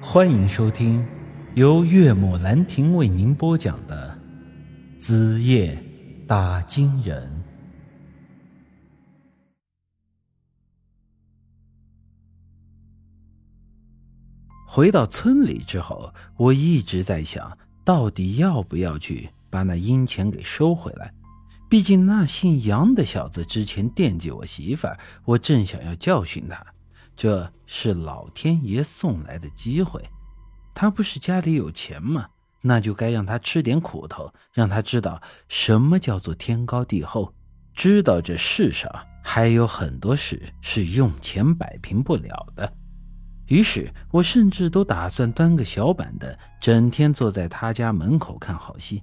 [0.00, 1.06] 欢迎收听
[1.54, 4.18] 由岳母兰亭为您播讲的
[5.00, 5.82] 《子夜
[6.26, 7.26] 打金人》。
[14.66, 21.14] 回到村里之后，我一直在想，到底要不要去把那阴钱给收回来？
[21.70, 26.75] 毕竟那姓杨的小子之前惦记我媳妇儿，我正想要教训他。
[27.16, 30.06] 这是老天爷送来的机会，
[30.74, 32.28] 他不是家里有钱吗？
[32.60, 37.32] 那就该让他吃点苦头，让他知道什么叫做天高地厚，
[37.72, 38.90] 知道这世上
[39.24, 42.70] 还有很多事是用钱摆平不了的。
[43.46, 49.02] 于是我甚至都打算端个小板凳，整天坐在他家门口看好戏。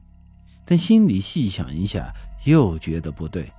[0.66, 2.13] 但心里细想一下，
[2.45, 3.52] 又觉得不对。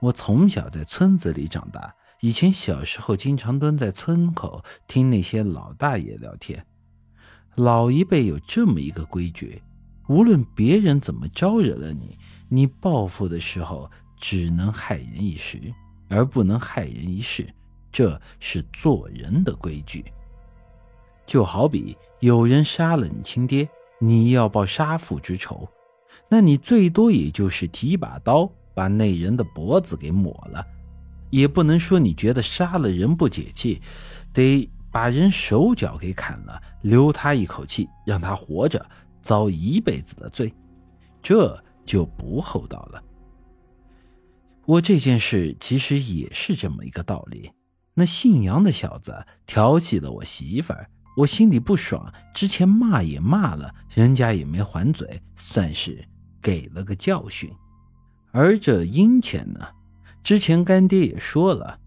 [0.00, 1.94] 我从小在村子里长大。
[2.20, 6.66] 以前小时候，经常蹲在村口听那些老大爷聊天。
[7.54, 9.62] 老一辈有这么一个规矩：
[10.08, 15.72] 无论别人怎么招惹了你，你报复的时候只能害人一时，
[16.08, 17.48] 而不能害人一世。
[17.92, 20.04] 这是做人的规矩。
[21.24, 23.68] 就好比有人杀了你亲爹，
[24.00, 25.68] 你要报杀父之仇，
[26.28, 30.66] 那你最多也就是提把刀把那人的脖子给抹了。
[31.30, 33.80] 也不能说你觉得杀了人不解气，
[34.32, 38.84] 得把人手脚给砍了，留他一口气，让他活着
[39.20, 40.52] 遭一辈子的罪，
[41.20, 43.02] 这就不厚道了。
[44.64, 47.50] 我这件事其实也是这么一个道理。
[47.94, 56.06] 那姓杨的小子调戏了我媳妇儿，我心里不爽，之前骂也骂了，人家也没还嘴，算是
[56.40, 57.50] 给了个教训。
[58.30, 59.66] 而这阴钱呢？
[60.22, 61.78] 之前干爹也说了，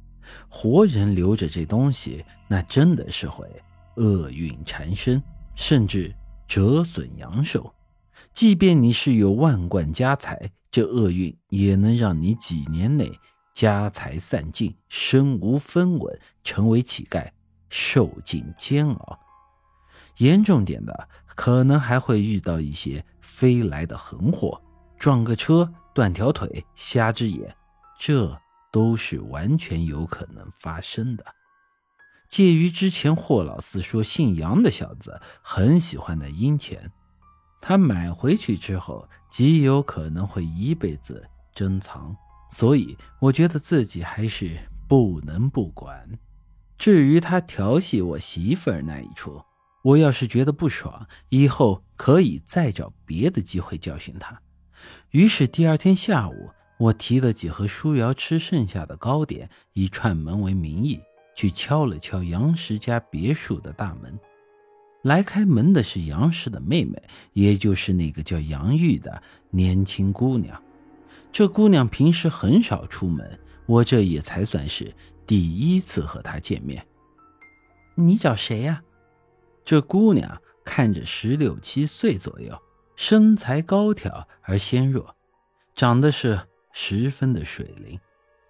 [0.50, 3.46] 活人留着这东西，那真的是会
[3.96, 5.22] 厄运缠身，
[5.56, 6.14] 甚至
[6.48, 7.74] 折损阳寿。
[8.34, 13.12] 即便你是有万贯家财，这厄运也能让你几年内
[13.54, 17.28] 家财散尽，身无分文，成为乞丐，
[17.70, 19.20] 受尽煎熬。
[20.18, 24.62] 严重点的，可能还会遇到一些飞来的横祸，
[24.98, 27.56] 撞个车，断条腿，瞎只眼。
[28.04, 28.42] 这
[28.72, 31.24] 都是完全有可能发生的。
[32.28, 36.92] 介于之前霍老四说姓杨的小子很喜欢那阴钱，
[37.62, 41.24] 他买回去之后极有可能会一辈子
[41.54, 42.16] 珍藏，
[42.50, 44.58] 所以我觉得自己还是
[44.88, 46.10] 不能不管。
[46.80, 49.40] 至于他调戏我媳妇儿那一出，
[49.84, 54.42] 我要是觉得不爽，以后可以再找别的机会教训他。
[55.12, 56.50] 于是第二天下午。
[56.82, 61.00] 我提了几盒舒瑶吃剩下的糕点，以串门为名义
[61.36, 64.20] 去敲了敲杨石家别墅的大门。
[65.04, 67.00] 来开门的是杨氏的妹妹，
[67.34, 69.22] 也就是那个叫杨玉的
[69.52, 70.60] 年轻姑娘。
[71.32, 74.92] 这姑娘平时很少出门，我这也才算是
[75.28, 76.84] 第一次和她见面。
[77.94, 78.82] 你找谁呀？
[79.64, 82.60] 这姑娘看着十六七岁左右，
[82.96, 85.16] 身材高挑而纤弱，
[85.76, 86.40] 长得是。
[86.74, 88.00] 十分的水灵，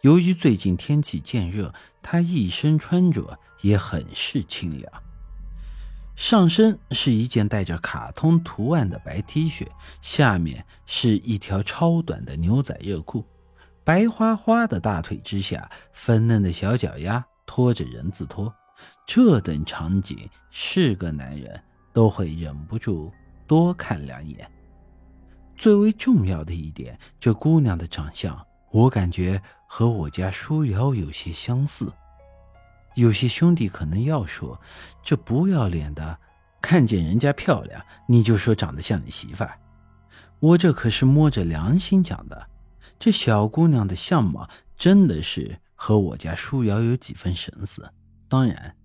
[0.01, 5.03] 由于最近天气渐热，他一身穿着也很是清凉。
[6.15, 9.67] 上身是一件带着卡通图案的白 T 恤，
[10.01, 13.25] 下面是一条超短的牛仔热裤，
[13.83, 18.53] 白花花的大腿之下，粉嫩的小脚丫拖着人字拖。
[19.05, 21.59] 这等场景，是个男人
[21.93, 23.11] 都会忍不住
[23.47, 24.49] 多看两眼。
[25.61, 31.93] 最为重要的一点，这姑娘的长相，我感觉和我家舒瑶有些相似。
[32.95, 34.59] 有些兄弟可能要说，
[35.03, 36.17] 这不要脸的，
[36.63, 39.59] 看见人家漂亮，你就说长得像你媳妇儿。
[40.39, 42.47] 我这可是摸着良心讲的，
[42.97, 47.87] 这小姑娘的相貌真的是和我家舒瑶有几分神似。
[48.27, 48.75] 当然，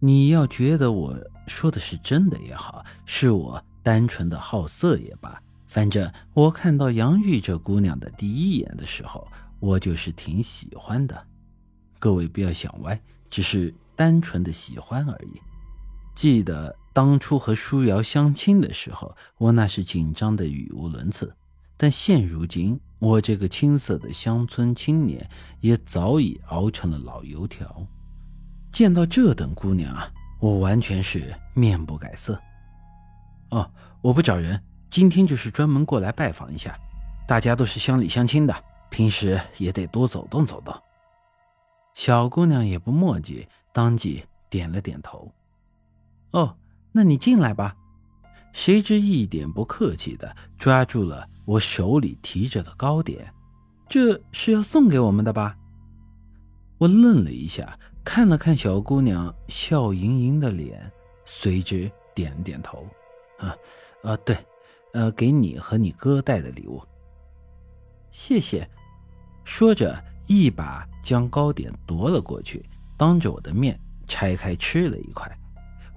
[0.00, 1.16] 你要觉得我
[1.46, 5.40] 说的是真的也好，是我单纯的好色也罢。
[5.68, 9.28] 反正我看到杨玉这姑娘的第一眼的时候，
[9.60, 11.26] 我就是挺喜欢的。
[11.98, 12.98] 各位不要想歪，
[13.28, 15.40] 只是单纯的喜欢而已。
[16.14, 21.32] 记得当初和舒瑶相亲的时候，我那是紧张的语无伦次。
[21.76, 25.28] 但现如今，我这个青涩的乡村青年
[25.60, 27.86] 也早已熬成了老油条。
[28.72, 30.10] 见到这等姑娘啊，
[30.40, 32.40] 我完全是面不改色。
[33.50, 34.60] 哦，我不找人。
[34.90, 36.78] 今天就是专门过来拜访一下，
[37.26, 40.74] 大家都是乡里乡亲的，平时也得多走动走动。
[41.94, 45.30] 小姑娘也不墨迹，当即点了点头。
[46.30, 46.56] 哦，
[46.92, 47.74] 那你进来吧。
[48.52, 53.32] 谁知一点不客气的抓住了我手里提着的糕点，
[53.88, 55.56] 这是要送给我们的吧？
[56.78, 60.90] 我愣了一下，看了看小姑娘笑盈盈的脸，
[61.24, 62.86] 随之点点头。
[63.38, 63.54] 啊，
[64.02, 64.36] 啊，对，
[64.98, 66.82] 呃，给你和你哥带的礼物。
[68.10, 68.68] 谢谢。
[69.44, 69.96] 说着，
[70.26, 73.78] 一把将糕点夺了过去，当着我的面
[74.08, 75.30] 拆开吃了一块。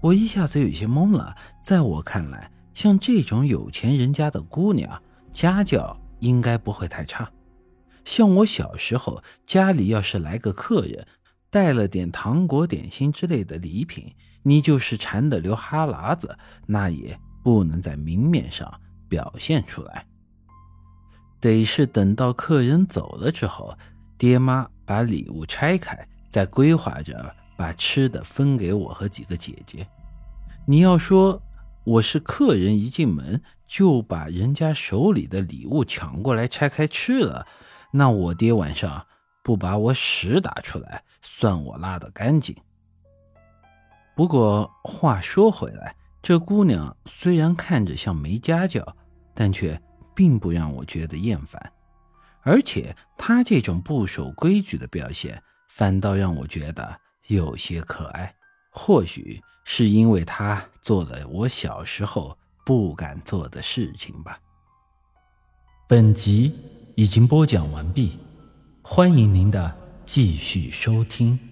[0.01, 1.35] 我一下子有些懵了。
[1.63, 5.01] 在我看来，像这种有钱人家的姑娘，
[5.31, 7.27] 家教应该不会太差。
[8.05, 11.07] 像我小时候，家里要是来个客人，
[11.49, 14.13] 带了点糖果、点心之类的礼品，
[14.43, 16.37] 你就是馋得流哈喇子，
[16.67, 18.71] 那也不能在明面上
[19.11, 20.07] 表现出来。
[21.41, 23.77] 得是等到客人走了之后，
[24.17, 29.85] 爹妈把礼物拆开，再规划着把吃的分给我和几个姐姐。
[30.65, 31.41] 你要说
[31.83, 37.45] 我是客人，一进门就把人家手里的礼物抢过来拆开吃了，
[37.91, 39.05] 那我爹晚上
[39.43, 42.55] 不把我屎打出来，算我拉的干净。
[44.15, 48.95] 不过话说回来，这姑娘虽然看着像没家教，
[49.33, 49.81] 但却……
[50.13, 51.71] 并不让我觉得厌烦，
[52.41, 58.35] 而且他这种不守规矩的表现，反倒让我觉得有些可爱。
[58.69, 64.37] 或许是因为他做了我小时候不敢做的事情吧。
[65.87, 66.53] 本集
[66.95, 68.19] 已经播讲完毕，
[68.83, 69.75] 欢迎您的
[70.05, 71.50] 继续收听。